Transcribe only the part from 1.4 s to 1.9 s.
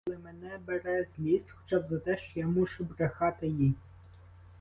хоча б